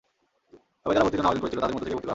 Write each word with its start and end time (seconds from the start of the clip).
তবে 0.81 0.93
যারা 0.93 1.03
ভর্তির 1.05 1.19
জন্য 1.19 1.29
আবেদন 1.29 1.41
করেছিল, 1.43 1.59
তাদের 1.63 1.73
মধ্য 1.75 1.83
থেকেই 1.85 1.97
ভর্তি 1.97 1.99
করা 1.99 2.03
হবে। 2.07 2.09